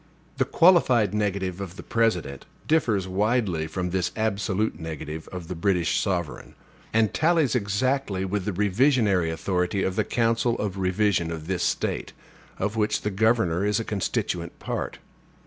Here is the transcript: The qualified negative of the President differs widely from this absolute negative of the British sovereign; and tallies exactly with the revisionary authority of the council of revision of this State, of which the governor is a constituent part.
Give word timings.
The 0.37 0.45
qualified 0.45 1.13
negative 1.13 1.61
of 1.61 1.75
the 1.75 1.83
President 1.83 2.47
differs 2.67 3.07
widely 3.07 3.67
from 3.67 3.91
this 3.91 4.11
absolute 4.15 4.79
negative 4.79 5.27
of 5.27 5.47
the 5.47 5.53
British 5.53 5.99
sovereign; 5.99 6.55
and 6.91 7.13
tallies 7.13 7.53
exactly 7.53 8.25
with 8.25 8.45
the 8.45 8.51
revisionary 8.51 9.29
authority 9.31 9.83
of 9.83 9.95
the 9.95 10.03
council 10.03 10.57
of 10.57 10.79
revision 10.79 11.29
of 11.29 11.45
this 11.45 11.61
State, 11.61 12.13
of 12.57 12.75
which 12.75 13.01
the 13.01 13.11
governor 13.11 13.63
is 13.63 13.79
a 13.79 13.85
constituent 13.85 14.57
part. 14.57 14.97